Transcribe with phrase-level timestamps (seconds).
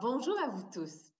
[0.00, 1.12] bonjour à vous tous.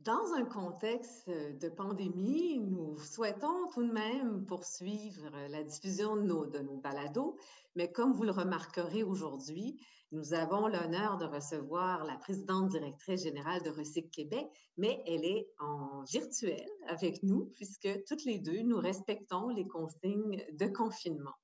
[0.00, 6.46] Dans un contexte de pandémie, nous souhaitons tout de même poursuivre la diffusion de nos,
[6.46, 7.36] de nos balados,
[7.76, 9.78] mais comme vous le remarquerez aujourd'hui,
[10.10, 15.48] nous avons l'honneur de recevoir la présidente directrice générale de Recyc Québec, mais elle est
[15.60, 21.34] en virtuel avec nous puisque toutes les deux, nous respectons les consignes de confinement.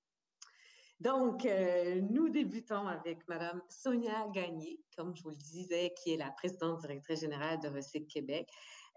[1.01, 6.17] Donc, euh, nous débutons avec Madame Sonia Gagné, comme je vous le disais, qui est
[6.17, 8.49] la présidente directrice générale de Recyc Québec.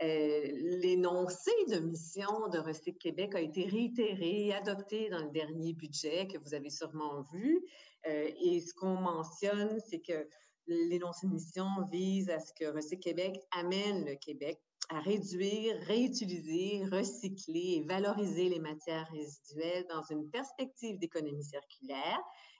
[0.01, 0.47] Euh,
[0.81, 6.27] l'énoncé de mission de Recyc Québec a été réitéré et adopté dans le dernier budget
[6.27, 7.63] que vous avez sûrement vu.
[8.07, 10.27] Euh, et ce qu'on mentionne, c'est que
[10.65, 14.59] l'énoncé de mission vise à ce que Recyc Québec amène le Québec
[14.91, 22.19] à réduire, réutiliser, recycler et valoriser les matières résiduelles dans une perspective d'économie circulaire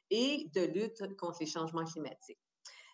[0.10, 2.40] et de lutte contre les changements climatiques.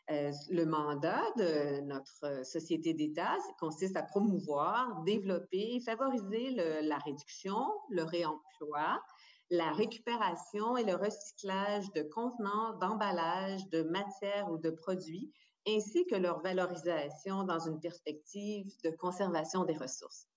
[0.09, 6.51] Euh, le mandat de notre société d'État consiste à promouvoir, développer et favoriser
[6.81, 7.57] la réduction,
[7.89, 9.01] le réemploi,
[9.49, 15.31] la récupération et le recyclage de contenants, d'emballages, de matières ou de produits
[15.67, 20.27] ainsi que leur valorisation dans une perspective de conservation des ressources.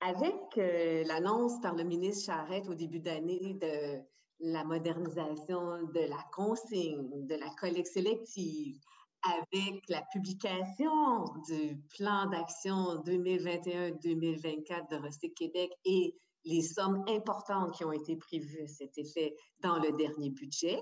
[0.00, 4.00] Avec euh, l'annonce par le ministre Charette au début d'année de
[4.40, 8.78] la modernisation de la consigne, de la collecte sélective,
[9.22, 17.84] avec la publication du plan d'action 2021-2024 de Recyc Québec et les sommes importantes qui
[17.84, 20.80] ont été prévues à cet effet dans le dernier budget,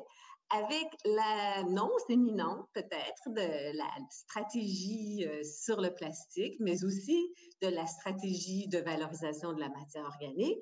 [0.51, 7.87] avec l'annonce éminente peut-être de la stratégie euh, sur le plastique, mais aussi de la
[7.87, 10.61] stratégie de valorisation de la matière organique,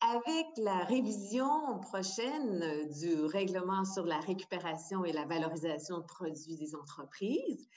[0.00, 6.56] avec la révision prochaine euh, du règlement sur la récupération et la valorisation de produits
[6.56, 7.68] des entreprises,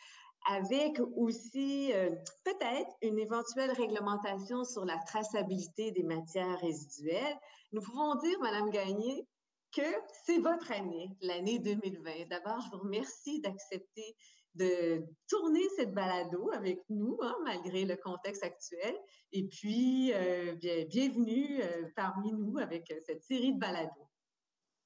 [0.49, 2.09] avec aussi euh,
[2.43, 7.37] peut-être une éventuelle réglementation sur la traçabilité des matières résiduelles,
[7.73, 9.27] nous pouvons dire, Madame Gagné,
[9.75, 9.81] que
[10.25, 12.29] c'est votre année, l'année 2020.
[12.29, 14.15] D'abord, je vous remercie d'accepter
[14.55, 18.95] de tourner cette balado avec nous, hein, malgré le contexte actuel.
[19.33, 24.07] Et puis, euh, bien, bienvenue euh, parmi nous avec euh, cette série de balados.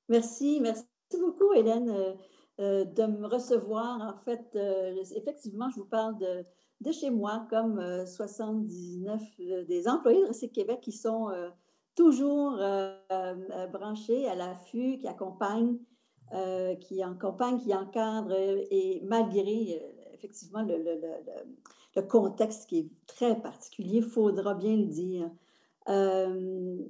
[0.08, 0.86] Merci, merci
[1.20, 2.18] beaucoup, Hélène,
[2.58, 4.02] de me recevoir.
[4.02, 4.58] En fait,
[5.16, 6.44] effectivement, je vous parle de,
[6.82, 9.22] de chez moi, comme 79
[9.68, 11.30] des employés de Recyc Québec qui sont
[12.00, 15.76] toujours euh, euh, branché à l'affût, qui accompagne,
[16.34, 18.34] euh, qui accompagne, qui encadre,
[18.72, 25.30] et malgré effectivement le, contexte qui est très particulier, faudra bien le dire.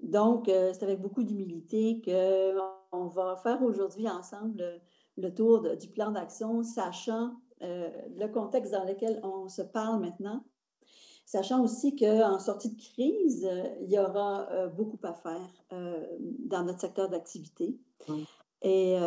[0.03, 4.79] donc, c'est avec beaucoup d'humilité qu'on va faire aujourd'hui ensemble
[5.17, 7.31] le, tour du plan d'action, sachant
[7.61, 10.43] le contexte dans lequel on se parle maintenant,
[11.29, 16.03] sachant aussi qu'en sortie de crise, euh, il y aura euh, beaucoup à faire euh,
[16.19, 17.77] dans notre secteur d'activité.
[18.61, 18.97] Et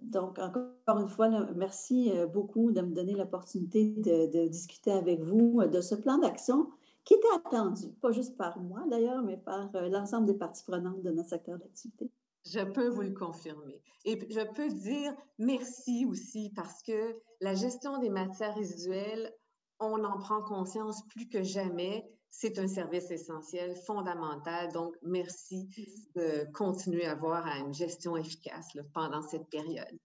[0.00, 5.82] donc, encore une fois, merci beaucoup de me donner l'opportunité de, discuter avec vous de
[5.82, 6.70] ce plan d'action
[7.04, 11.10] qui était attendu, pas juste par moi d'ailleurs, mais par l'ensemble des parties prenantes de
[11.10, 12.08] notre secteur d'activité.
[12.46, 13.82] Je peux vous le confirmer.
[14.06, 19.34] Et je peux dire merci aussi parce que la gestion des matières résiduelles
[19.80, 22.04] on en prend conscience plus que jamais.
[22.30, 24.72] C'est un service essentiel, fondamental.
[24.72, 25.68] Donc, merci
[26.16, 29.96] de continuer à avoir une gestion efficace pendant cette période.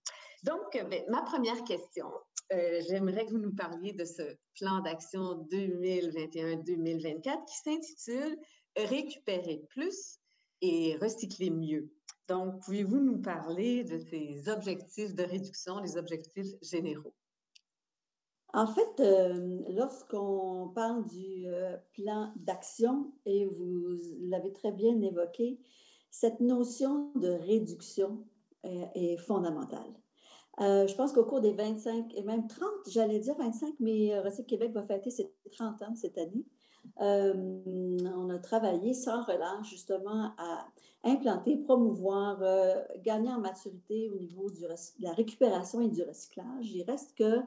[0.44, 2.08] Donc, ben, ma première question,
[2.54, 8.38] euh, j'aimerais que vous nous parliez de ce plan d'action 2021-2024 qui s'intitule
[8.78, 10.20] Récupérer plus
[10.62, 11.90] et recycler mieux.
[12.28, 17.16] Donc, pouvez-vous nous parler de ces objectifs de réduction, les objectifs généraux?
[18.54, 25.60] En fait, euh, lorsqu'on parle du euh, plan d'action, et vous l'avez très bien évoqué,
[26.10, 28.26] cette notion de réduction
[28.64, 29.94] est, fondamentale.
[30.60, 34.48] Euh, je pense qu'au cours des 25 et même 30, j'allais dire 25, mais Recyc
[34.48, 36.44] Québec va fêter ses 30 ans cette année.
[36.98, 40.66] on a travaillé sans relâche justement à
[41.06, 42.42] implanter, promouvoir,
[43.04, 44.68] gagner en maturité au niveau de
[45.00, 46.72] la récupération et du recyclage.
[46.74, 47.44] Il reste que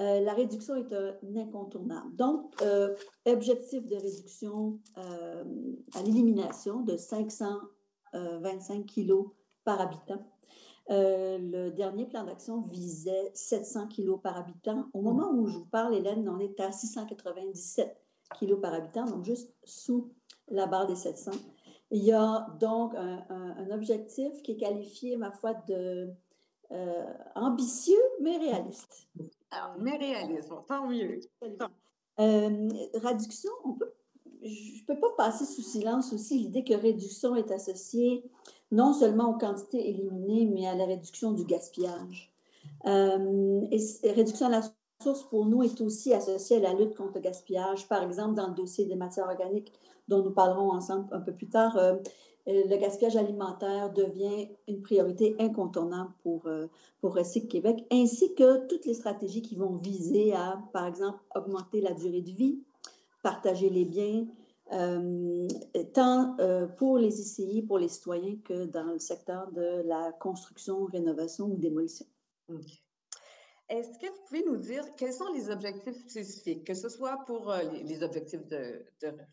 [0.00, 2.16] euh, la réduction est un incontournable.
[2.16, 2.96] Donc, euh,
[3.26, 5.44] objectif de réduction euh,
[5.94, 9.28] à l'élimination de 525 kilos
[9.64, 10.26] par habitant.
[10.88, 14.86] le dernier plan d'action visait 700 kilos par habitant.
[14.92, 17.96] Au moment où je vous parle, Hélène, on est à 697
[18.38, 20.12] kilos par habitant, donc juste sous
[20.48, 21.30] la barre des 700.
[21.90, 26.10] Il y a donc un, un objectif qui est qualifié, ma foi, de
[27.36, 29.08] ambitieux, mais réaliste.
[29.56, 31.20] Alors, mais réaliste, tant mieux.
[32.16, 33.92] réduction, on peut
[34.44, 38.22] je ne peux pas passer sous silence aussi l'idée que réduction est associée
[38.72, 42.32] non seulement aux quantités éliminées, mais à la réduction du gaspillage.
[42.86, 43.60] Euh,
[44.02, 44.62] réduction à la
[45.02, 47.88] source, pour nous, est aussi associée à la lutte contre le gaspillage.
[47.88, 49.72] Par exemple, dans le dossier des matières organiques,
[50.08, 51.96] dont nous parlerons ensemble un peu plus tard, euh,
[52.46, 56.66] le gaspillage alimentaire devient une priorité incontournable pour, euh,
[57.00, 57.16] pour
[57.48, 62.20] Québec, ainsi que toutes les stratégies qui vont viser à, par exemple, augmenter la durée
[62.20, 62.62] de vie,
[63.22, 64.26] partager les biens,
[64.72, 65.48] euh,
[65.92, 70.84] tant euh, pour les ICI, pour les citoyens, que dans le secteur de la construction,
[70.84, 72.06] rénovation ou démolition.
[73.68, 77.50] Est-ce que vous pouvez nous dire quels sont les objectifs spécifiques, que ce soit pour
[77.50, 78.84] euh, les, objectifs de,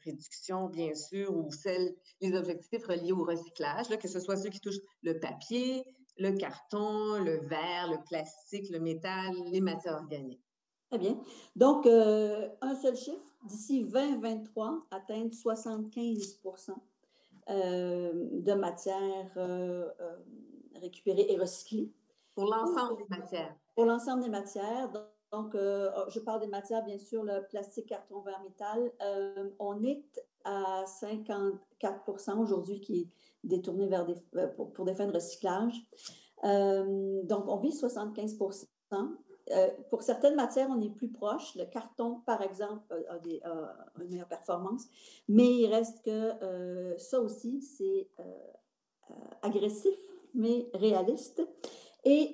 [0.05, 4.61] réduction, bien sûr, ou celles, les objectifs reliés au recyclage, que ce soit ceux qui
[4.61, 5.83] touchent le papier,
[6.17, 10.41] le carton, le verre, le plastique, le métal, les matières organiques?
[10.89, 11.21] Très bien.
[11.55, 16.73] Donc, un seul chiffre, d'ici 2023, atteindre 75%
[17.49, 20.17] euh, de matières euh, euh,
[20.79, 21.91] récupérées et recyclées.
[22.35, 23.55] Pour l'ensemble des matières.
[23.75, 24.89] Pour l'ensemble des matières.
[25.31, 28.91] Donc, oh, je parle des matières, bien sûr, le plastique, carton, verre, métal.
[29.59, 30.03] on est
[30.43, 33.07] à 54% aujourd'hui qui est
[33.43, 34.15] détourné vers des,
[34.55, 35.81] pour, des fins de recyclage.
[36.43, 38.37] donc, on vise 75
[39.49, 41.55] euh, pour certaines matières, on est plus proche.
[41.55, 43.19] Le carton, par exemple, a,
[44.01, 44.85] une meilleure performance,
[45.27, 49.97] mais il reste que euh, ça aussi, c'est euh, agressif,
[50.33, 51.41] mais réaliste.
[52.03, 52.33] Et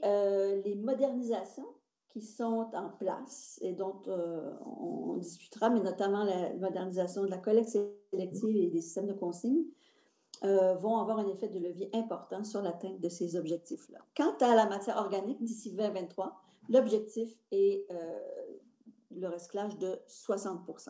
[0.64, 1.68] les modernisations
[2.10, 7.78] qui sont en place et dont on, discutera, mais notamment la modernisation de la collecte
[8.12, 9.66] sélective et des systèmes de consigne,
[10.42, 14.00] vont avoir un effet de levier important sur l'atteinte de ces objectifs-là.
[14.16, 16.40] Quant à la matière organique, d'ici 2023,
[16.70, 18.20] L'objectif est euh,
[19.12, 20.90] le recyclage de 60%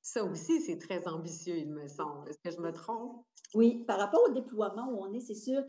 [0.00, 2.28] Ça aussi, c'est très ambitieux, il me semble.
[2.30, 3.24] Est-ce que je me trompe?
[3.54, 5.66] Oui, par rapport au déploiement où on est, c'est sûr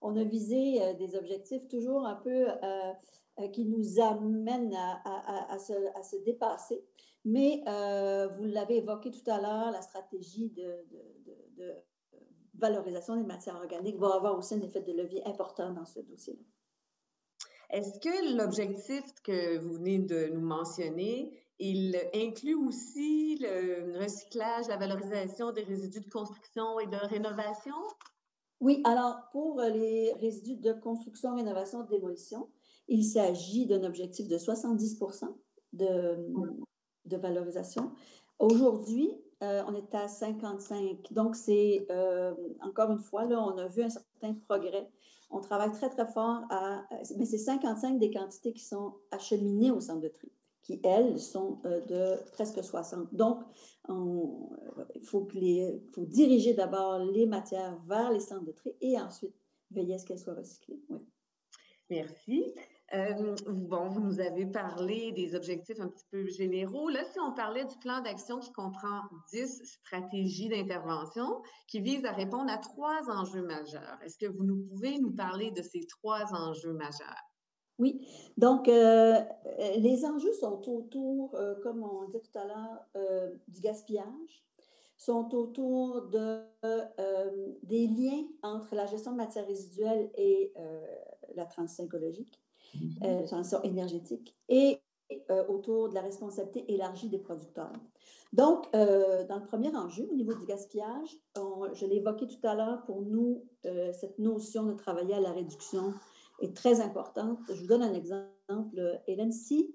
[0.00, 6.24] qu'on a visé euh, des objectifs toujours un peu euh, qui nous amènent à, se,
[6.24, 6.84] dépasser.
[7.24, 7.62] Mais
[8.36, 10.84] vous l'avez évoqué tout à l'heure, la stratégie de,
[11.56, 11.72] de,
[12.54, 16.42] valorisation des matières organiques va avoir aussi un effet de levier important dans ce dossier-là.
[17.70, 24.78] Est-ce que l'objectif que vous venez de nous mentionner, il inclut aussi le recyclage, la
[24.78, 27.74] valorisation des résidus de construction et de rénovation?
[28.60, 32.48] Oui, alors pour les résidus de construction, rénovation, démolition,
[32.88, 35.00] il s'agit d'un objectif de 70
[35.72, 36.16] de,
[37.04, 37.92] de valorisation.
[38.38, 39.12] Aujourd'hui,
[39.42, 41.12] euh, on est à 55.
[41.12, 44.90] Donc, c'est euh, encore une fois, là, on a vu un certain progrès
[45.30, 46.84] on travaille très, très fort à.
[47.16, 50.30] Mais c'est 55 des quantités qui sont acheminées au centre de tri,
[50.68, 53.14] qui, elles, sont euh, de presque 60.
[53.14, 53.42] Donc,
[53.88, 55.26] il faut,
[55.94, 59.34] faut diriger d'abord les matières vers les centres de tri et ensuite
[59.70, 60.78] veiller à ce qu'elles soient recyclées.
[61.88, 62.54] Merci.
[62.92, 66.90] Euh, bon, vous nous avez parlé des objectifs un petit peu généraux.
[66.90, 69.00] Là, si on parlait du plan d'action qui comprend
[69.32, 74.66] 10 stratégies d'intervention qui visent à répondre à trois enjeux majeurs, est-ce que vous nous
[74.68, 77.27] pouvez nous parler de ces trois enjeux majeurs?
[77.78, 78.06] Oui,
[78.36, 79.20] donc euh,
[79.76, 84.44] les enjeux sont autour, euh, comme on disait tout à l'heure, du gaspillage,
[84.96, 86.40] sont autour de,
[87.62, 90.52] des liens entre la gestion de matières résiduelles et
[91.36, 92.40] la transition écologique
[93.02, 94.80] euh, transition énergétique, et
[95.30, 97.72] euh, autour de la responsabilité élargie des producteurs.
[98.32, 101.16] Donc, euh, dans le premier enjeu, au niveau du gaspillage,
[101.72, 105.32] je l'ai évoqué tout à l'heure, pour nous, euh, cette notion de travailler à la
[105.32, 105.94] réduction
[106.40, 107.38] est très importante.
[107.48, 109.00] Je vous donne un exemple.
[109.06, 109.74] Hélène, si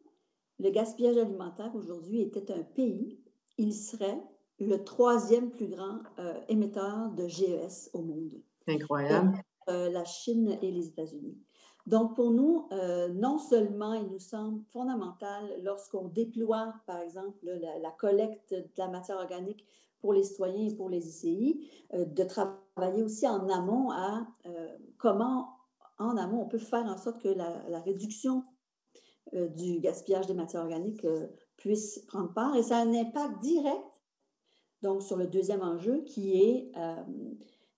[0.60, 3.20] le gaspillage alimentaire aujourd'hui était un pays,
[3.58, 4.22] il serait
[4.60, 6.00] le troisième plus grand
[6.48, 8.42] émetteur de GES au monde.
[8.68, 9.38] Incroyable.
[9.68, 11.38] la Chine et les États-Unis.
[11.86, 17.46] Donc, pour nous, euh, non seulement il nous semble fondamental lorsqu'on déploie, par exemple,
[17.82, 19.66] la, collecte de la matière organique
[20.00, 24.78] pour les citoyens et pour les ICI, euh, de travailler aussi en amont à euh,
[24.98, 25.53] comment,
[25.98, 28.44] en amont, on peut faire en sorte que la, réduction
[29.32, 31.06] du gaspillage des matières organiques
[31.58, 32.56] puisse prendre part.
[32.56, 34.04] Et ça a un impact direct,
[34.82, 36.72] donc, sur le deuxième enjeu, qui est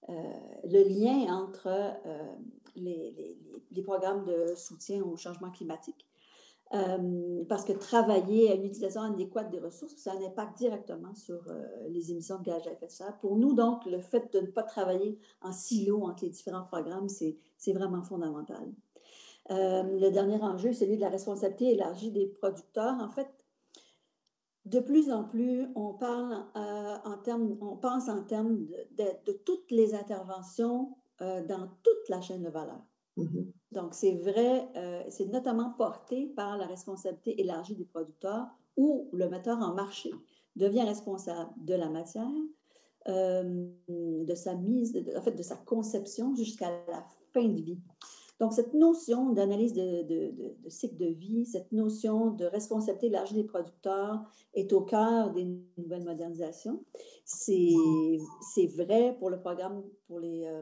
[0.08, 1.70] le lien entre
[2.76, 3.38] les,
[3.84, 6.06] programmes de soutien au changement climatique.
[6.74, 11.14] Euh, parce que travailler à une utilisation adéquate des ressources, ça a un impact directement
[11.14, 13.18] sur euh, les émissions de gaz à effet de serre.
[13.20, 17.08] Pour nous, donc, le fait de ne pas travailler en silo entre les différents programmes,
[17.08, 17.38] c'est
[17.74, 18.68] vraiment fondamental.
[19.50, 22.96] le dernier enjeu, celui de la responsabilité élargie des producteurs.
[23.00, 23.30] En fait,
[24.66, 28.66] de plus en plus, on parle en termes, on pense en termes
[28.98, 32.82] de, toutes les interventions dans toute la chaîne de valeur.
[33.18, 33.46] Mm-hmm.
[33.72, 34.68] Donc, c'est vrai,
[35.10, 38.48] c'est notamment porté par la responsabilité élargie des producteurs
[38.78, 40.12] où le metteur en marché
[40.56, 42.28] devient responsable de la matière,
[43.08, 47.80] euh, de sa mise, en fait, de sa conception jusqu'à la fin de vie.
[48.40, 50.34] Donc, cette notion d'analyse de,
[50.68, 54.20] cycle de vie, cette notion de responsabilité large des producteurs
[54.54, 56.84] est au cœur des nouvelles modernisations.
[57.24, 60.62] C'est vrai pour le programme pour les, euh,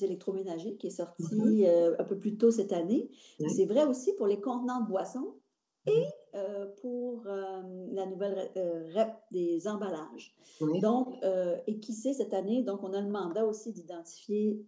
[0.00, 1.66] électroménagers qui est sorti mm-hmm.
[1.66, 3.10] euh, un peu plus tôt cette année.
[3.54, 5.34] C'est vrai aussi pour les contenants de boissons
[5.86, 10.34] et euh, pour euh, la nouvelle euh, REP des emballages.
[10.80, 11.14] Donc,
[11.66, 14.64] et qui sait, cette année, donc on a le mandat aussi d'identifier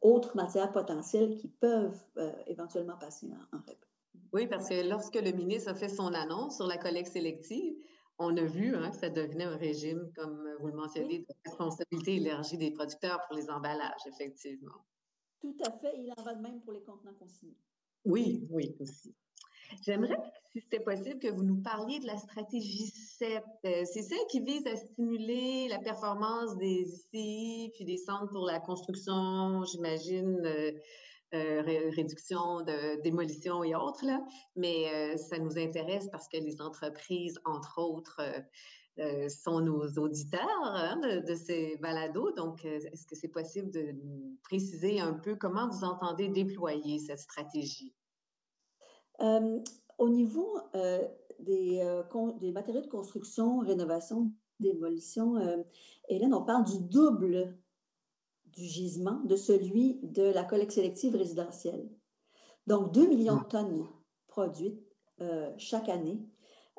[0.00, 2.02] autres matières potentielles qui peuvent
[2.46, 3.84] éventuellement passer en, REP.
[4.32, 7.74] Oui, parce que lorsque le ministre a fait son annonce sur la collecte sélective,
[8.18, 12.16] on a vu hein, que ça devenait un régime, comme vous le mentionnez, de responsabilité
[12.16, 14.84] élargie des producteurs pour les emballages, effectivement.
[15.40, 15.98] Tout à fait.
[15.98, 17.58] Il en va de même pour les contenants consignés.
[18.04, 19.14] Oui, oui, aussi.
[19.82, 20.16] J'aimerais,
[20.52, 23.42] si c'était possible, que vous nous parliez de la stratégie 7.
[23.64, 28.46] Euh, c'est celle qui vise à stimuler la performance des ICI, puis des centres pour
[28.46, 30.72] la construction, j'imagine, euh,
[31.34, 34.04] euh, réduction de démolition et autres.
[34.54, 38.20] Mais ça nous intéresse parce que les entreprises, entre autres,
[39.28, 42.30] sont nos auditeurs hein, de, ces balados.
[42.36, 43.96] Donc, est-ce que c'est possible de
[44.44, 47.92] préciser un peu comment vous entendez déployer cette stratégie?
[49.20, 49.60] Euh,
[49.98, 51.06] au niveau euh,
[51.38, 52.02] des, euh,
[52.40, 55.36] des, matériaux de construction, rénovation, démolition,
[56.08, 57.56] Hélène, on parle du double
[58.46, 61.88] du gisement de celui de la collecte sélective résidentielle.
[62.66, 63.86] Donc, 2 millions de tonnes
[64.28, 64.80] produites
[65.58, 66.20] chaque année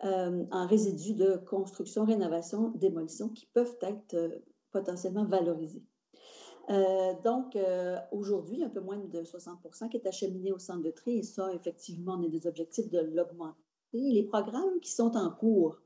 [0.01, 5.83] en résidus de construction, rénovation, démolition qui peuvent être potentiellement valorisés.
[6.69, 10.91] Euh, donc, euh, aujourd'hui, un peu moins de 60% qui est acheminé au centre de
[10.91, 13.59] tri, et ça, effectivement, on a des objectifs de l'augmenter.
[13.93, 15.79] Les programmes qui sont en cours,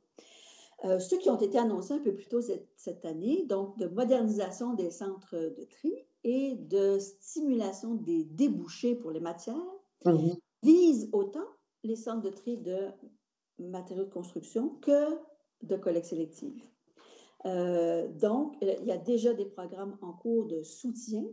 [0.86, 4.74] euh, ceux qui ont été annoncés un peu plus tôt cette, année, donc de modernisation
[4.74, 5.94] des centres de tri
[6.24, 9.56] et de stimulation des débouchés pour les matières,
[10.06, 10.38] mhm.
[10.64, 11.46] visent autant
[11.84, 12.78] les centres de tri de
[13.60, 15.18] matériaux de construction que
[15.62, 16.64] de collecte sélective.
[17.46, 21.24] Euh, donc, euh, il y a déjà des programmes en cours de soutien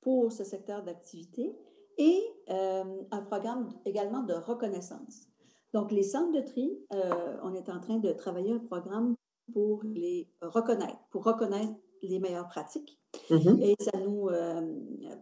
[0.00, 1.54] pour ce secteur d'activité
[1.98, 5.26] et euh, un programme également de reconnaissance.
[5.74, 6.76] Donc, les centres de tri,
[7.44, 9.14] on est en train de travailler un programme
[9.52, 12.98] pour les reconnaître, pour reconnaître les meilleures pratiques.
[13.30, 13.62] Mm-hmm.
[13.62, 14.30] Et ça nous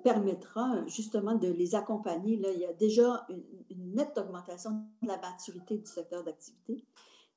[0.04, 2.38] permettra justement de les accompagner.
[2.38, 4.70] Là, il y a déjà une, une nette augmentation
[5.02, 6.82] de la maturité du secteur d'activité.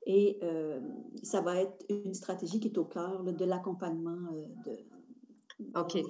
[0.05, 0.79] Et euh,
[1.23, 4.77] ça va être une stratégie qui est au cœur de l'accompagnement euh, de.
[5.75, 6.01] OK.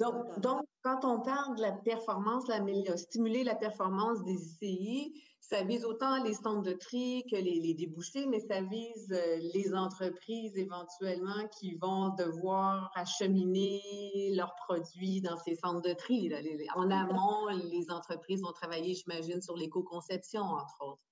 [0.00, 2.60] donc, donc, quand on parle de la performance, la,
[2.96, 8.26] stimuler la performance des ICI, ça vise autant les centres de tri que les, débouchés,
[8.26, 15.54] mais ça vise euh, les entreprises éventuellement qui vont devoir acheminer leurs produits dans ces
[15.54, 16.32] centres de tri.
[16.74, 21.02] En amont, les entreprises vont travailler, j'imagine, sur l'éco-conception, entre autres.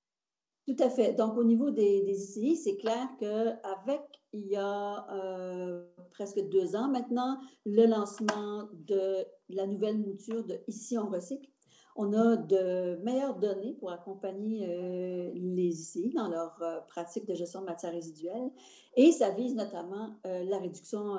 [0.67, 1.13] Tout à fait.
[1.13, 4.01] Donc, au niveau des, ICI, c'est clair qu'avec,
[4.33, 10.59] il y a euh, presque deux ans maintenant, le lancement de la nouvelle mouture de
[10.67, 11.51] Ici on recycle,
[11.97, 17.35] on a de meilleures données pour accompagner euh, les ICI dans leur euh, pratique de
[17.35, 18.51] gestion de matières résiduelles
[18.97, 21.17] et ça vise notamment la, réduction,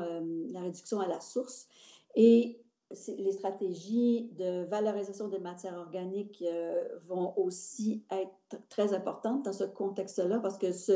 [0.51, 1.67] la réduction à la source.
[2.15, 9.53] Et les stratégies de valorisation des matières organiques euh, vont aussi être très importantes dans
[9.53, 10.93] ce contexte-là parce que se,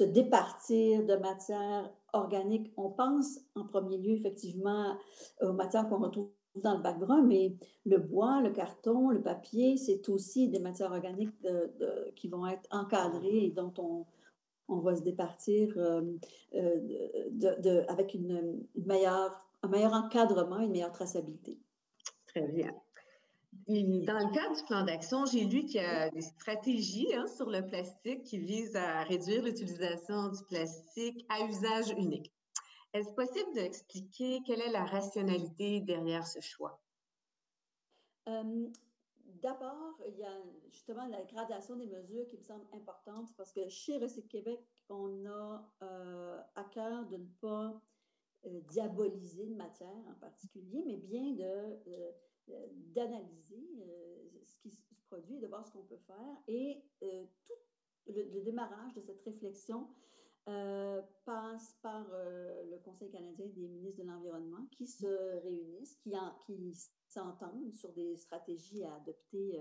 [0.00, 4.96] départir de matières organiques, on pense en premier lieu effectivement
[5.40, 7.56] aux matières qu'on retrouve dans le bac brun, mais
[7.86, 11.34] le bois, le carton, le papier, c'est aussi des matières organiques
[12.16, 14.06] qui vont être encadrées et dont on,
[14.68, 16.02] va se départir euh,
[16.54, 21.58] euh, avec une meilleure un meilleur encadrement, une meilleure traçabilité.
[22.26, 22.72] Très bien.
[23.66, 27.50] dans le cadre du plan d'action, j'ai lu qu'il y a des stratégies hein, sur
[27.50, 32.32] le plastique qui visent à réduire l'utilisation du plastique à usage unique.
[32.92, 36.80] Est-ce possible d'expliquer quelle est la rationalité derrière ce choix?
[38.28, 38.68] Euh,
[39.42, 40.36] d'abord, il y a
[40.70, 45.24] justement la gradation des mesures qui me semble importante parce que chez Recycle Québec, on
[45.26, 47.80] a euh, à cœur de ne pas
[48.46, 51.78] euh, diaboliser une matière en particulier, mais bien de,
[52.48, 56.36] euh, d'analyser euh, ce qui se produits et de voir ce qu'on peut faire.
[56.48, 56.82] Et
[57.44, 57.54] tout
[58.06, 59.88] le, démarrage de cette réflexion
[60.46, 65.06] passe par le Conseil canadien des ministres de l'Environnement qui se
[65.42, 66.14] réunissent, qui
[67.08, 69.60] s'entendent sur des stratégies à adopter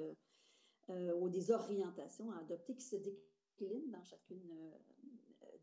[0.89, 4.49] ou des orientations à adopter qui se déclinent dans chacune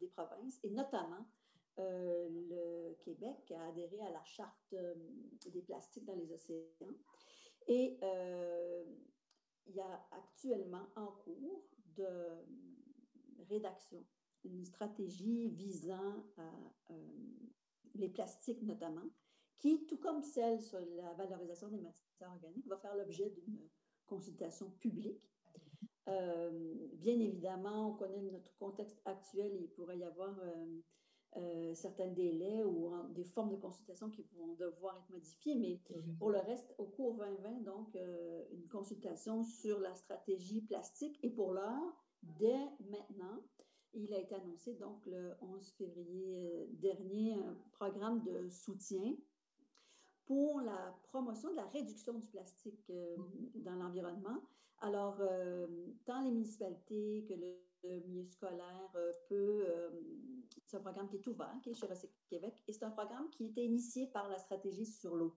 [0.01, 1.27] des provinces et notamment
[1.78, 4.95] euh, le Québec a adhéré à la charte euh,
[5.47, 6.95] des plastiques dans les océans.
[7.68, 8.85] Et euh,
[9.66, 11.66] il y a actuellement en cours
[11.97, 12.06] de
[13.49, 14.02] rédaction
[14.45, 16.25] une stratégie visant
[17.95, 19.11] les plastiques notamment,
[19.56, 23.68] qui, tout comme celle sur la valorisation des matières organiques, va faire l'objet d'une
[24.06, 25.28] consultation publique.
[26.06, 30.38] bien évidemment, on connaît notre contexte actuel, il pourrait y avoir
[31.75, 35.55] certains délais ou des formes de consultation qui vont devoir être modifiées.
[35.55, 35.81] Mais
[36.19, 41.19] pour le reste, au cours 2020, donc, euh, une consultation sur la stratégie plastique.
[41.23, 42.59] Et pour l'heure, dès
[42.90, 43.43] maintenant,
[43.95, 49.14] il a été annoncé, donc, le 11 février euh, dernier, un programme de soutien
[50.26, 52.90] pour la promotion de la réduction du plastique
[53.55, 54.40] dans l'environnement.
[54.81, 55.21] Alors,
[56.05, 58.90] tant les municipalités que le milieu scolaire
[59.28, 59.64] peut
[60.67, 63.29] c'est un programme qui est ouvert, qui est chez Recyc Québec, et c'est un programme
[63.31, 65.37] qui a été initié par la stratégie sur l'eau.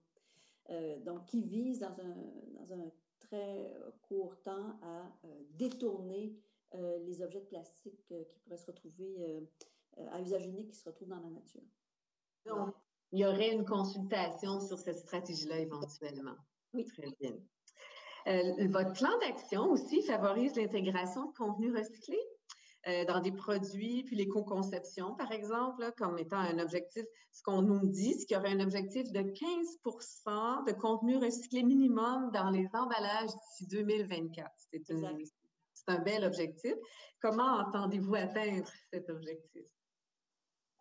[0.70, 2.16] Euh, donc, qui vise dans un,
[2.60, 6.34] dans un, très court temps à euh, détourner
[6.74, 9.46] euh, les objets de plastique qui pourraient se retrouver
[10.12, 11.60] à usage unique qui se retrouvent dans la nature.
[12.46, 12.74] Donc,
[13.12, 16.36] il y aurait une consultation sur cette stratégie-là éventuellement.
[16.72, 16.84] Oui.
[16.84, 18.68] Très bien.
[18.68, 22.24] votre plan d'action aussi favorise l'intégration de contenus recyclés?
[22.88, 27.04] Euh, dans des produits, puis l'éco-conception, par exemple, comme étant un objectif.
[27.30, 31.62] Ce qu'on nous dit, c'est qu'il y aurait un objectif de 15 de contenu recyclé
[31.62, 34.50] minimum dans les emballages d'ici 2024.
[34.72, 36.74] C'est un bel objectif.
[37.20, 39.66] Comment entendez-vous atteindre cet objectif?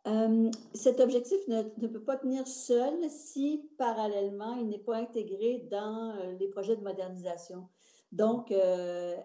[0.07, 5.67] Euh, cet objectif ne, ne, peut pas tenir seul si parallèlement il n'est pas intégré
[5.69, 7.67] dans euh, les projets de modernisation.
[8.11, 9.15] Donc, euh,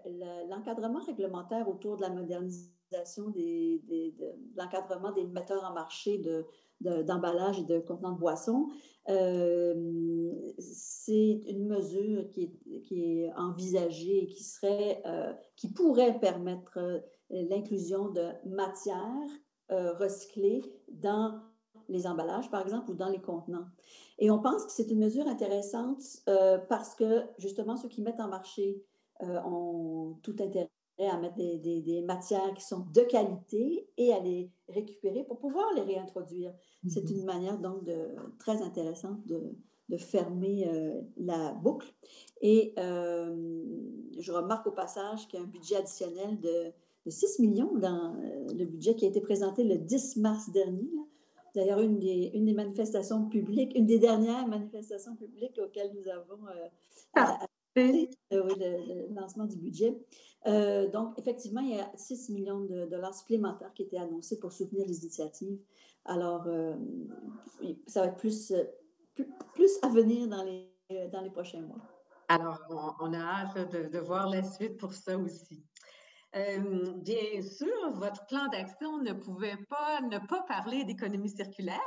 [0.49, 6.23] l'encadrement réglementaire autour de la modernisation des, de l'encadrement des metteurs en marché
[6.81, 8.69] d'emballage et de contenants de boissons,
[9.09, 16.21] euh, c'est une mesure qui est, qui est, envisagée et qui, serait, euh, qui pourrait
[16.21, 16.79] permettre
[17.31, 19.31] l'inclusion de matières
[19.71, 21.41] recyclées dans
[21.89, 23.67] les emballages, par exemple, ou dans les contenants.
[24.19, 28.21] Et on pense que c'est une mesure intéressante euh, parce que, justement, ceux qui mettent
[28.21, 28.83] en marché
[29.23, 34.21] euh, ont tout intérêt à mettre des, des, matières qui sont de qualité et à
[34.21, 36.55] les récupérer pour pouvoir les réintroduire.
[36.87, 37.19] C'est mm-hmm.
[37.19, 39.57] une manière, donc, de, très intéressante de,
[39.89, 41.93] de fermer euh, la boucle.
[42.41, 46.73] Et je remarque au passage qu'il y a un budget additionnel de,
[47.07, 48.15] de 6 millions dans
[48.55, 50.89] le budget qui a été présenté le 10 mars dernier.
[51.55, 56.47] D'ailleurs, une des, une des manifestations publiques, une des dernières manifestations publiques auxquelles nous avons
[56.49, 56.69] euh,
[57.15, 57.39] ah,
[57.79, 59.97] euh, le, lancement du budget.
[60.47, 64.53] Euh, donc, effectivement, il y a 6 millions de dollars supplémentaires qui étaient annoncés pour
[64.53, 65.59] soutenir les initiatives.
[66.05, 66.47] Alors,
[67.87, 68.53] ça va être plus,
[69.55, 70.69] plus, à venir dans les,
[71.09, 71.79] dans les prochains mois.
[72.29, 72.59] Alors,
[73.01, 75.63] on, a hâte de, de, voir la suite pour ça aussi.
[76.37, 81.81] Euh, bien sûr, votre plan d'action ne pouvait pas ne pas parler d'économie circulaire.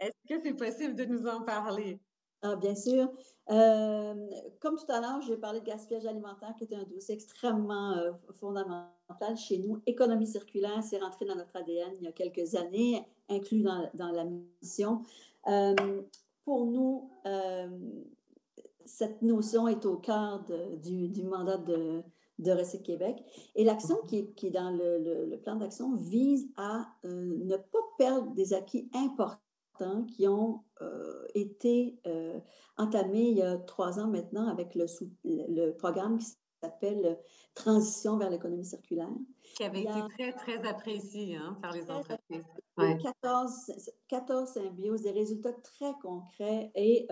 [0.00, 1.98] Est-ce que c'est possible de nous en parler?
[2.42, 3.10] Ah, bien sûr.
[3.50, 4.14] Euh,
[4.60, 8.12] comme tout à l'heure, j'ai parlé de gaspillage alimentaire, qui est un dossier extrêmement euh,
[8.38, 9.80] fondamental chez nous.
[9.86, 14.24] Économie circulaire, c'est rentré dans notre ADN il y a quelques années, inclus dans, la
[14.24, 15.02] mission.
[16.44, 17.10] pour nous,
[18.84, 20.44] cette notion est au cœur
[20.82, 22.02] du, mandat de,
[22.40, 23.22] de Recyc Québec.
[23.54, 28.52] Et l'action qui, est dans le, plan d'action vise à euh, ne pas perdre des
[28.54, 32.38] acquis importants qui ont euh, été euh,
[32.76, 34.86] entamés il y a trois ans maintenant avec le,
[35.24, 36.26] le programme qui
[36.62, 37.18] s'appelle
[37.54, 39.08] Transition vers l'économie circulaire.
[39.56, 42.44] Qui avait été très, très apprécié hein, par les entreprises.
[42.76, 43.72] 14,
[44.08, 47.06] 14 symbioses, des résultats très concrets et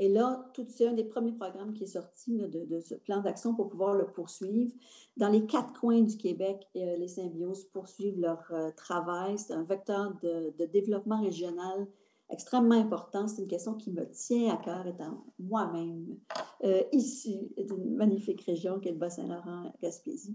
[0.00, 3.54] et là, tout c'est un des premiers programmes qui est sorti de, ce plan d'action
[3.54, 4.72] pour pouvoir le poursuivre.
[5.18, 9.38] Dans les quatre coins du Québec, euh, les symbioses poursuivent leur euh, travail.
[9.38, 11.86] C'est un vecteur de, développement régional
[12.30, 13.28] extrêmement important.
[13.28, 16.16] C'est une question qui me tient à cœur, étant moi-même
[16.64, 20.34] euh, issue d'une magnifique région qui est le Bas-Saint-Laurent-Gaspésie.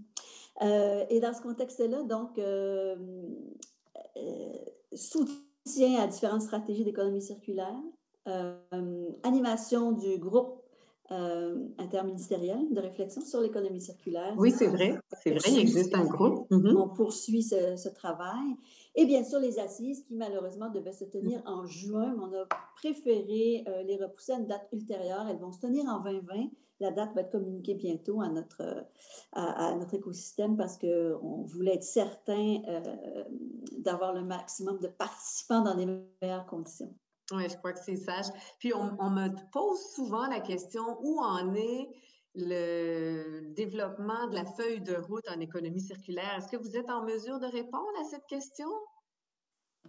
[0.60, 2.38] et dans ce contexte-là, donc,
[4.94, 8.05] soutien à différentes stratégies d'économie circulaire, euh,
[9.22, 10.62] animation du groupe
[11.12, 14.34] euh, interministériel de réflexion sur l'économie circulaire.
[14.36, 14.98] Oui, c'est vrai.
[15.22, 16.48] C'est vrai, il existe un groupe.
[16.50, 18.56] On poursuit ce, travail.
[18.96, 22.48] Et bien sûr, les assises qui, malheureusement, devaient se tenir en juin, mais on a
[22.74, 25.28] préféré euh, les repousser à une date ultérieure.
[25.30, 26.48] Elles vont se tenir en 2020.
[26.80, 28.84] La date va être communiquée bientôt à notre,
[29.30, 33.24] à, notre écosystème parce qu'on voulait être certain euh,
[33.78, 35.86] d'avoir le maximum de participants dans les
[36.20, 36.92] meilleures conditions.
[37.32, 38.26] Oui, je crois que c'est sage.
[38.58, 41.88] Puis on, me pose souvent la question où en est
[42.36, 46.36] le développement de la feuille de route en économie circulaire?
[46.36, 48.68] Est-ce que vous êtes en mesure de répondre à cette question?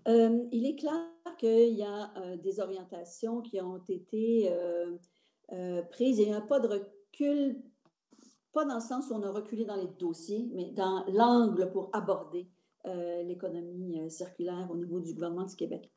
[0.08, 6.20] Euh, il est clair qu'il y a euh, des orientations qui ont été euh, prises.
[6.20, 7.62] Il n'y a pas de recul,
[8.54, 11.90] pas dans le sens où on a reculé dans les dossiers, mais dans l'angle pour
[11.94, 12.50] aborder
[13.26, 15.92] l'économie circulaire au niveau du gouvernement du Québec.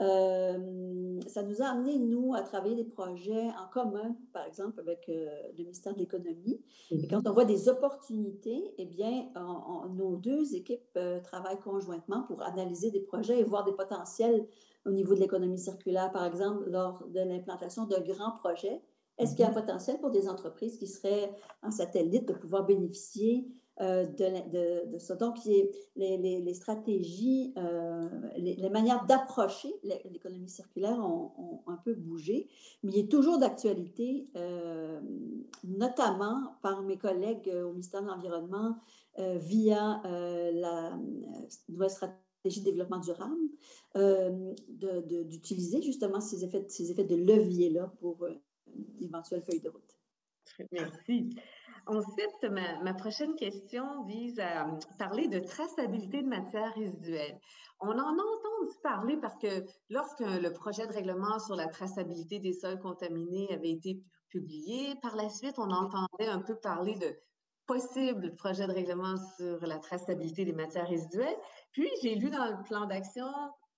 [0.00, 5.08] Euh, ça nous a amené, nous, à travailler des projets en commun, par exemple, avec
[5.08, 6.60] euh, le ministère de l'Économie.
[6.90, 7.08] Et mhm.
[7.08, 9.28] quand on voit des opportunités, eh bien,
[9.94, 14.46] nos deux équipes euh, travaillent conjointement pour analyser des projets et voir des potentiels
[14.84, 18.82] au niveau de l'économie circulaire, par exemple, lors de l'implantation d'un grand projet.
[19.18, 21.30] Est-ce qu'il y a un potentiel pour des entreprises qui seraient
[21.62, 23.46] en satellite de pouvoir bénéficier
[23.80, 25.14] euh, de, ça?
[25.14, 32.48] Donc, les stratégies, euh, les, manières d'approcher l'économie circulaire ont, un peu bougé,
[32.82, 35.00] mais il est toujours d'actualité, euh,
[35.62, 38.76] notamment par mes collègues au ministère de l'Environnement
[39.16, 40.98] via la
[41.68, 43.38] nouvelle stratégie de développement durable,
[45.28, 48.26] d'utiliser justement ces effets, ces effets de levier-là pour
[49.00, 49.98] d'éventuelles feuilles de route.
[50.72, 51.36] Merci.
[51.86, 52.50] Ensuite,
[52.82, 57.38] ma, prochaine question vise à euh, parler de traçabilité de matières résiduelles.
[57.80, 62.38] On en a entendu parler parce que lorsque le projet de règlement sur la traçabilité
[62.38, 67.14] des sols contaminés avait été publié, par la suite, on entendait un peu parler de
[67.66, 71.36] possibles projets de règlement sur la traçabilité des matières résiduelles.
[71.72, 73.26] Puis, j'ai lu dans le plan d'action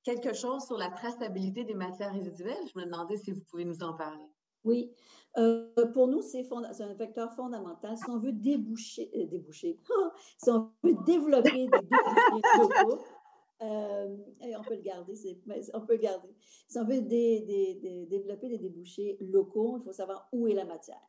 [0.04, 2.68] quelque chose sur la traçabilité des matières résiduelles.
[2.72, 4.24] Je me demandais si vous pouvez nous en parler.
[4.66, 4.92] Oui,
[5.38, 7.96] euh, pour nous, c'est un vecteur fondamental.
[7.96, 9.78] Si on veut déboucher, euh, déboucher,
[10.42, 12.98] si on veut développer des débouchés locaux,
[13.62, 14.16] euh,
[14.58, 15.14] on peut le garder,
[15.72, 16.34] on peut le garder.
[16.68, 21.00] Si on veut développer des débouchés locaux, il faut savoir où est la matière.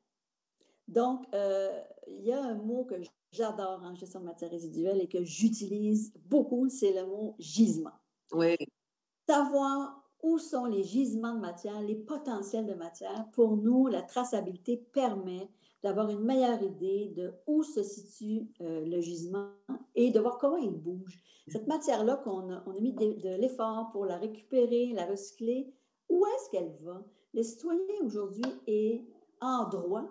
[0.88, 2.96] Donc, il y a un mot que
[3.32, 7.92] j'adore en gestion de matière résiduelle et que j'utilise beaucoup, c'est le mot gisement.
[8.32, 8.56] Oui.
[9.28, 13.28] Savoir où sont les gisements de matière, les potentiels de matière.
[13.34, 15.50] Pour nous, la traçabilité permet
[15.84, 19.50] d'avoir une meilleure idée de où se situe euh, le gisement
[19.96, 21.22] et de voir comment il bouge.
[21.48, 25.72] Cette matière-là qu'on a, on a mis de, l'effort pour la récupérer, la recycler,
[26.10, 27.06] où est-ce qu'elle va?
[27.34, 29.06] Le citoyen aujourd'hui est
[29.40, 30.06] en droit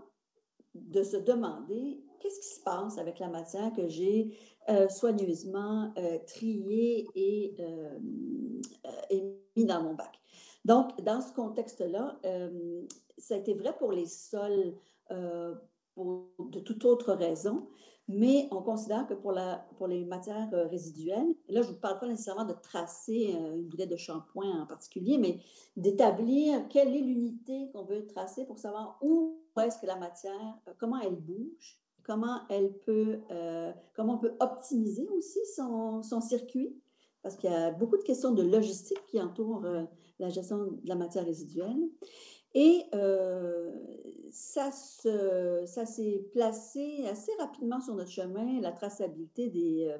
[0.75, 4.37] de se demander qu'est-ce qui se passe avec la matière que j'ai
[4.69, 7.55] euh, soigneusement euh, triée et,
[9.11, 10.21] et dans mon bac.
[10.65, 12.83] Donc, dans ce contexte-là, euh,
[13.19, 14.75] ça a été vrai pour les sols
[15.13, 15.55] euh,
[15.95, 17.69] pour de toute autre raison,
[18.09, 21.81] mais on considère que pour, la, pour les matières euh, résiduelles, là, je ne vous
[21.81, 25.39] parle pas nécessairement de tracer une bouteille de shampoing en particulier, mais
[25.77, 31.01] d'établir quelle est l'unité qu'on veut tracer pour savoir où est-ce que la matière, comment
[31.01, 33.19] elle bouge, comment elle peut,
[33.95, 36.75] comment on peut optimiser aussi son, son circuit?
[37.27, 39.83] Parce qu'il y a beaucoup de questions de logistique qui entourent euh,
[40.21, 41.91] la gestion de la matière résiduelle.
[42.55, 43.73] Et euh,
[44.31, 49.99] ça, ça s'est placé assez rapidement sur notre chemin, la traçabilité des, euh,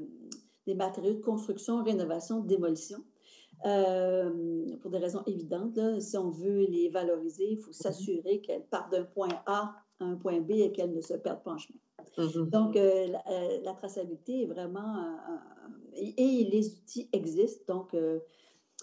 [0.69, 2.99] des matériaux de construction, rénovation, démolition.
[3.65, 9.03] pour des raisons évidentes, si on veut les valoriser, il faut s'assurer qu'elles partent d'un
[9.03, 11.81] point A à un point B et qu'elles ne se perdent pas en chemin.
[12.19, 12.51] Mm-hmm.
[12.51, 13.23] Donc, la,
[13.63, 15.17] la, traçabilité est vraiment
[15.97, 17.75] et, les outils existent.
[17.75, 18.21] Donc, euh,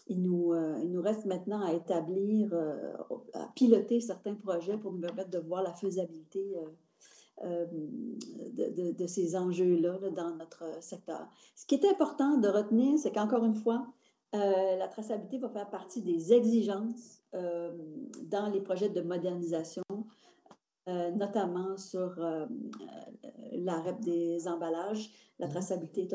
[0.07, 2.93] il, nous, euh, il nous reste maintenant à établir, euh,
[3.33, 6.55] à piloter certains projets pour nous permettre de voir la faisabilité
[7.41, 11.27] de, ces enjeux-là dans notre secteur.
[11.55, 13.87] Ce qui est important de retenir, c'est qu'encore une fois,
[14.33, 19.83] la traçabilité va faire partie des exigences dans les projets de modernisation
[20.89, 25.09] euh, notamment sur euh, euh, l'arrêt des emballages.
[25.39, 25.53] La mhm.
[25.53, 26.09] traçabilité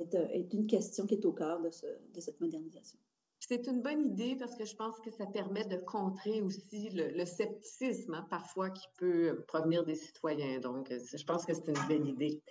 [0.00, 2.98] est, est, une question qui est au cœur de, ce, de cette modernisation.
[3.38, 7.24] C'est une bonne idée parce que je pense que ça permet de contrer aussi le,
[7.24, 10.58] scepticisme hein, parfois qui peut provenir des citoyens.
[10.58, 12.42] Donc, je pense que c'est une belle idée.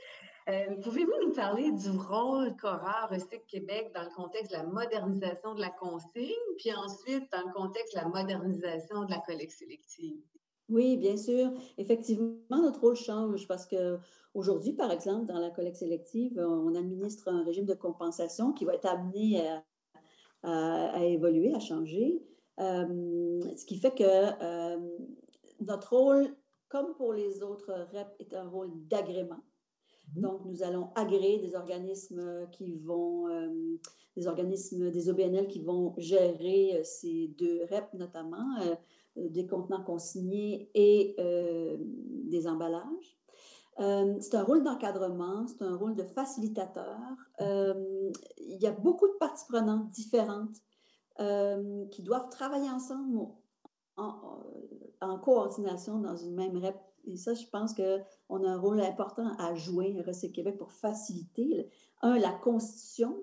[0.83, 5.61] Pouvez-vous nous parler du rôle qu'aura Recyc Québec dans le contexte de la modernisation de
[5.61, 10.21] la consigne, puis ensuite dans le contexte de la modernisation de la collecte sélective?
[10.71, 11.51] Oui, bien sûr.
[11.77, 13.99] Effectivement, notre rôle change parce que
[14.33, 18.75] aujourd'hui, par exemple, dans la collecte sélective, on administre un régime de compensation qui va
[18.75, 19.41] être amené
[20.43, 22.23] à, évoluer, à changer.
[22.59, 24.77] Euh, ce qui fait que euh,
[25.59, 26.35] notre rôle,
[26.69, 29.43] comme pour les autres REP, est un rôle d'agrément.
[30.15, 30.21] Mhm.
[30.21, 33.49] Donc, nous allons agréer des organismes qui vont, euh,
[34.15, 38.57] des organismes, des OBNL qui vont gérer ces deux REP, notamment
[39.15, 43.17] des contenants consignés et euh, des emballages.
[43.79, 46.97] Euh, c'est un rôle d'encadrement, c'est un rôle de facilitateur.
[47.39, 50.57] il y a beaucoup de parties prenantes différentes
[51.91, 53.27] qui doivent travailler ensemble
[53.97, 56.75] en, coordination dans une même REP.
[57.05, 60.71] Et ça, je pense qu'on a un rôle important à jouer à Recé Québec pour
[60.71, 61.69] faciliter,
[62.01, 63.17] un, la constitution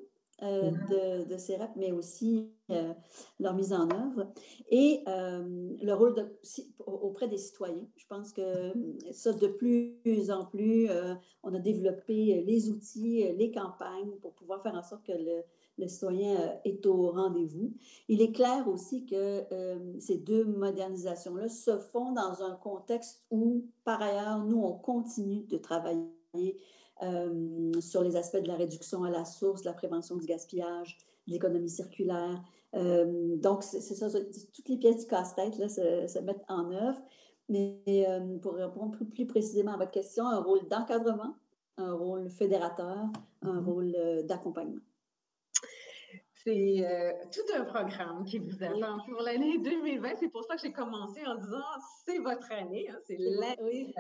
[0.45, 1.27] euh, mm-hmm.
[1.27, 2.93] de, ces REP, mais aussi euh,
[3.41, 4.33] leur mise en œuvre
[4.71, 6.29] et euh, le rôle de,
[6.87, 7.89] auprès des citoyens.
[7.97, 8.73] Je pense que
[9.11, 10.89] ça, de plus en plus,
[11.43, 15.43] on a développé les outils, les campagnes pour pouvoir faire en sorte que le,
[15.77, 17.73] le citoyen est au rendez-vous.
[18.07, 19.45] Il est clair aussi que
[19.99, 25.57] ces deux modernisations-là se font dans un contexte où, par ailleurs, nous, on continue de
[25.57, 26.07] travailler
[27.03, 31.71] euh, sur les aspects de la réduction à la source, la prévention du gaspillage, l'économie
[31.71, 32.43] circulaire.
[32.75, 37.01] Euh, donc, c'est ça, toutes les pièces du casse-tête se, mettent en œuvre.
[37.49, 41.37] Mais euh, pour répondre plus, précisément à votre question, un rôle d'encadrement,
[41.77, 43.07] un rôle fédérateur,
[43.43, 43.65] un mm-hmm.
[43.65, 44.83] rôle d'accompagnement.
[46.45, 46.85] C'est
[47.33, 50.15] tout un programme qui vous attend pour l'année 2020.
[50.19, 51.63] C'est pour ça que j'ai commencé en disant
[52.07, 53.93] c'est votre année, hein, c'est l'année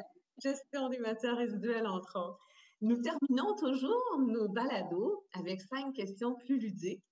[0.43, 2.41] gestion des matières résiduelles, entre autres.
[2.81, 7.03] Nous terminons toujours nos balados avec cinq questions plus ludiques.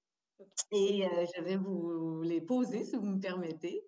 [0.71, 3.85] Et euh, je vais vous les poser si vous me permettez.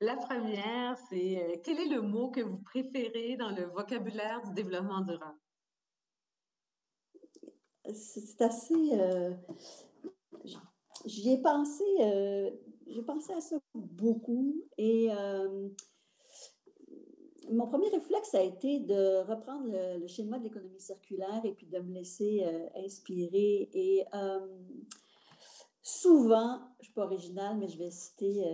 [0.00, 4.54] La première, c'est euh, quel est le mot que vous préférez dans le vocabulaire du
[4.54, 5.38] développement durable?
[7.92, 8.92] C'est assez.
[8.94, 9.34] Euh,
[11.04, 11.84] j'y ai pensé,
[12.86, 15.08] j'ai pensé à ça beaucoup et
[17.50, 19.66] mon premier réflexe a été de reprendre
[19.98, 23.68] le, schéma de l'économie circulaire et puis de me laisser euh, inspirer.
[23.72, 24.46] Et euh,
[25.82, 28.44] souvent, je ne suis pas originale, mais je vais citer,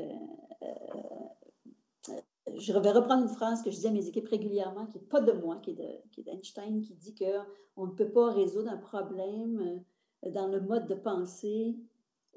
[0.62, 2.12] euh,
[2.56, 5.20] je vais reprendre une phrase que je dis à mes équipes régulièrement, qui n'est pas
[5.20, 9.82] de moi, qui est d'Einstein, qui, dit qu'on ne peut pas résoudre un problème
[10.22, 11.76] dans le mode de pensée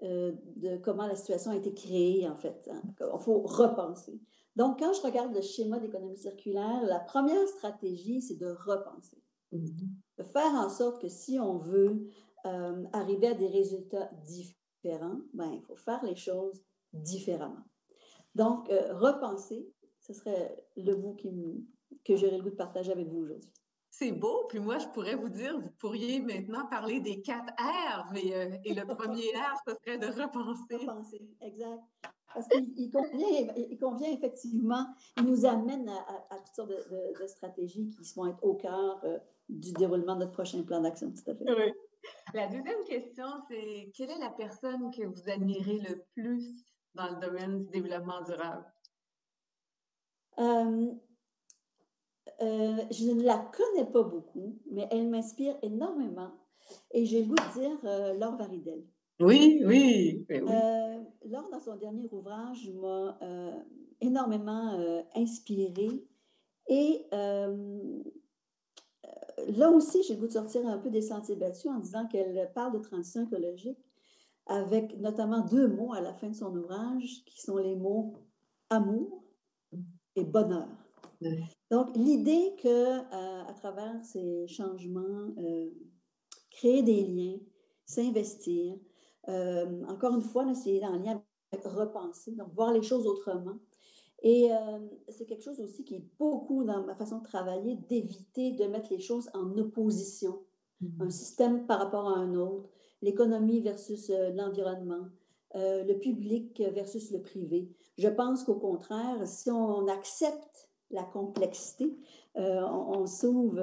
[0.02, 2.69] de comment la situation a été créée, en fait.
[2.72, 2.82] Hein.
[3.00, 4.19] Il faut repenser.
[4.60, 9.24] Donc, quand je regarde le schéma d'économie circulaire, la première stratégie, c'est de repenser.
[9.54, 9.88] Mm-hmm.
[10.17, 12.10] De faire en sorte que si on veut
[12.45, 17.63] euh, arriver à des résultats différents, ben, il faut faire les choses différemment.
[18.36, 19.65] Donc, euh, repenser,
[20.02, 21.32] ce serait le qui
[22.04, 23.54] que j'aurais le goût de partager avec vous aujourd'hui.
[23.89, 24.45] C'est beau.
[24.50, 28.58] Puis moi, je pourrais vous dire, vous pourriez maintenant parler des quatre R, mais, euh,
[28.65, 30.76] et le premier R, ce serait de repenser.
[30.86, 31.82] Repenser, exact.
[32.34, 34.86] Parce qu'il convient, il convient effectivement,
[35.18, 39.72] il nous amène à, toutes sortes de, stratégies qui vont être au cœur euh, du
[39.74, 41.46] déroulement de notre prochain plan d'action, tout à fait.
[41.46, 41.74] Oui.
[42.34, 46.63] La deuxième question, c'est quelle est la personne que vous admirez le plus
[46.94, 48.65] dans le domaine du développement durable?
[50.38, 50.94] Euh,
[52.42, 56.32] euh, je ne la connais pas beaucoup, mais elle m'inspire énormément.
[56.92, 58.86] Et j'ai le goût de dire Laure Varidel.
[59.19, 60.25] Oui, oui.
[60.29, 60.41] oui.
[60.41, 63.51] Euh, Laure, dans son dernier ouvrage, m'a euh,
[63.99, 66.05] énormément euh, inspirée.
[66.67, 67.49] Et là
[69.71, 72.73] aussi, j'ai le goût de sortir un peu des sentiers battus en disant qu'elle parle
[72.73, 73.79] de transition écologique
[74.45, 78.13] avec notamment deux mots à la fin de son ouvrage qui sont les mots
[78.69, 79.23] amour
[80.15, 80.69] et bonheur.
[81.71, 82.99] Donc, l'idée que
[83.47, 85.34] à travers ces changements,
[86.51, 87.39] créer des liens,
[87.86, 88.77] s'investir,
[89.30, 93.58] euh, encore une fois, c'est en lien avec repenser, donc voir les choses autrement.
[94.22, 98.52] Et euh, c'est quelque chose aussi qui est beaucoup dans ma façon de travailler, d'éviter
[98.52, 100.39] de mettre les choses en opposition.
[100.82, 101.04] Mm-hmm.
[101.04, 102.70] Un système par rapport à un autre,
[103.02, 105.08] l'économie versus euh, l'environnement,
[105.56, 107.72] le public versus le privé.
[107.98, 111.98] Je pense qu'au contraire, si on accepte la complexité,
[112.36, 113.60] on, s'ouvre,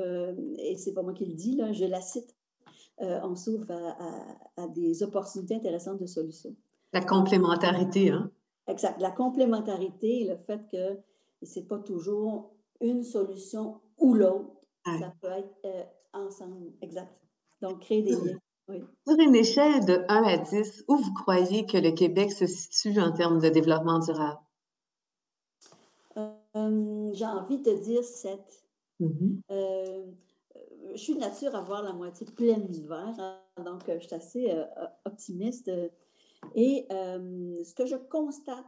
[0.58, 2.35] et c'est pas moi qui le dis, là, je la cite,
[3.02, 3.70] euh, on s'ouvre
[4.56, 6.54] à, des opportunités intéressantes de solutions.
[6.92, 8.30] La complémentarité, hein?
[8.68, 9.00] Exact.
[9.00, 10.98] La complémentarité, le fait que
[11.42, 14.50] ce n'est pas toujours une solution ou l'autre,
[14.84, 15.82] ça peut être euh,
[16.12, 16.72] ensemble.
[16.80, 17.12] Exact.
[17.60, 18.38] Donc, créer des liens.
[19.06, 22.98] Sur une échelle de 1 à 10, où vous croyez que le Québec se situe
[23.00, 24.40] en termes de développement durable?
[26.16, 28.40] Euh, j'ai envie de dire 7.
[29.00, 30.05] Mm-hmm.
[30.96, 34.50] Je suis de nature à voir la moitié pleine verre, hein, donc je suis assez
[35.04, 35.70] optimiste.
[36.54, 38.64] Et ce que je constate,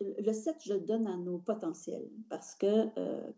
[0.00, 2.88] le 7, je le donne à nos potentiels parce que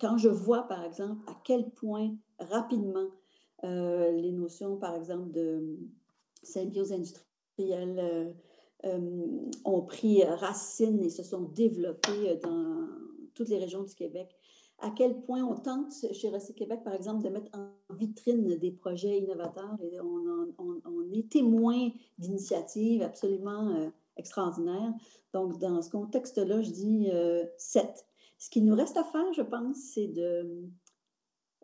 [0.00, 3.09] quand je vois, par exemple, à quel point rapidement
[3.62, 5.79] les notions, par exemple, de
[6.42, 8.35] symbiose industrielle
[9.64, 12.88] ont pris racine et se sont développées dans
[13.35, 14.35] toutes les régions du Québec,
[14.80, 18.70] à quel point on tente chez Rossi Québec, par exemple, de mettre en vitrine des
[18.70, 24.92] projets innovateurs et on, est témoin d'initiatives absolument euh, extraordinaires.
[25.32, 28.06] Donc, dans ce contexte-là, je dis euh, sept.
[28.38, 30.64] Ce qui nous reste à faire, je pense, c'est de,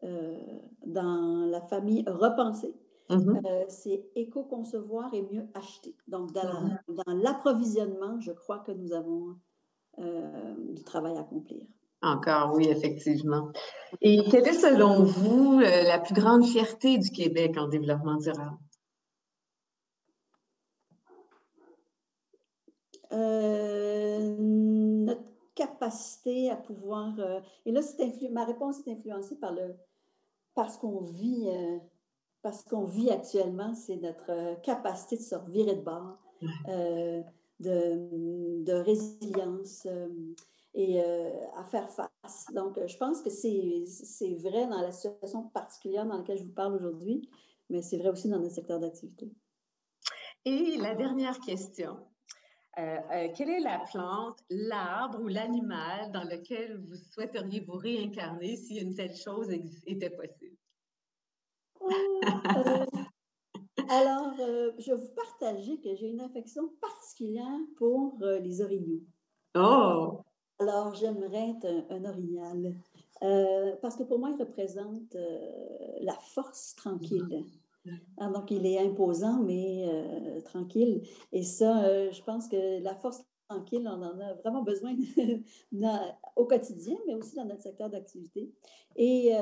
[0.02, 2.74] euh, dans la famille, repenser.
[3.08, 3.66] Mm-hmm.
[3.68, 5.94] c'est éco-concevoir et mieux acheter.
[6.08, 7.04] Donc, dans, mm-hmm.
[7.06, 9.36] dans l'approvisionnement, je crois que nous avons
[9.98, 11.64] du travail à accomplir.
[12.02, 13.50] Encore, oui, effectivement.
[14.02, 18.58] Et quelle est, selon vous, euh, la plus grande fierté du Québec en développement durable?
[23.12, 25.22] Euh, notre
[25.54, 27.14] capacité à pouvoir.
[27.18, 27.80] Euh, et là,
[28.30, 29.74] ma réponse est influencée par le
[30.54, 31.48] parce qu'on vit,
[32.40, 36.16] parce qu'on vit actuellement, c'est notre capacité de se revirer de bord,
[36.66, 37.22] de,
[37.60, 39.86] de, résilience
[40.76, 42.46] et euh, à faire face.
[42.54, 46.52] Donc, euh, je pense que c'est vrai dans la situation particulière dans laquelle je vous
[46.52, 47.28] parle aujourd'hui,
[47.70, 49.32] mais c'est vrai aussi dans notre secteur d'activité.
[50.44, 51.96] Et la dernière question.
[52.78, 58.76] Euh, quelle est la plante, l'arbre ou l'animal dans lequel vous souhaiteriez vous réincarner si
[58.76, 59.50] une telle chose
[59.86, 60.58] était possible?
[61.80, 62.20] Oh,
[63.88, 64.34] alors,
[64.78, 69.00] je vais vous partager que j'ai une affection particulière pour les orignaux.
[69.54, 70.25] Oh!
[70.58, 72.74] Alors, j'aimerais être un, orignal.
[73.22, 75.38] Euh, parce que pour moi, il représente euh,
[76.00, 77.44] la force tranquille.
[78.18, 81.02] Ah, donc, il est imposant, mais euh, tranquille.
[81.32, 84.96] Et ça, je pense que la force tranquille, on en a vraiment besoin
[86.36, 88.50] au quotidien, mais aussi dans notre secteur d'activité.
[88.96, 89.32] Et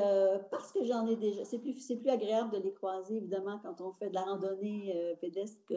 [0.51, 3.93] parce que j'en ai déjà, c'est plus, plus agréable de les croiser, évidemment, quand on
[3.93, 5.73] fait de la randonnée pédestre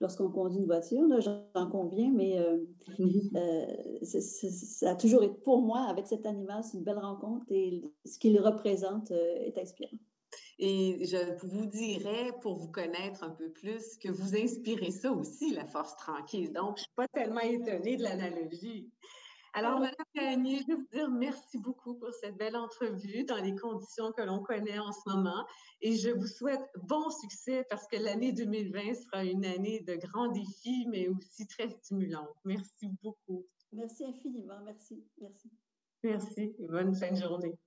[0.00, 2.58] lorsqu'on conduit une voiture, j'en conviens, mais euh,
[2.98, 3.36] mm-hmm.
[3.36, 7.82] euh, ça a toujours été pour moi, avec cet animal, c'est une belle rencontre et
[8.04, 9.98] ce qu'il représente euh, est inspirant.
[10.60, 15.54] Et je vous dirais, pour vous connaître un peu plus, que vous inspirez ça aussi,
[15.54, 16.52] la force tranquille.
[16.52, 18.90] Donc, je ne suis pas tellement étonnée de l'analogie.
[19.54, 23.54] Alors, Madame Gagné, je veux vous dire merci beaucoup pour cette belle entrevue dans les
[23.56, 25.44] conditions que l'on connaît en ce moment.
[25.80, 30.28] Et je vous souhaite bon succès parce que l'année 2020 sera une année de grands
[30.28, 32.28] défis, mais aussi très stimulante.
[32.44, 33.46] Merci beaucoup.
[33.72, 34.60] Merci infiniment.
[34.64, 35.04] Merci.
[35.20, 35.50] Merci.
[36.02, 36.54] Merci.
[36.60, 37.58] bonne fin de journée.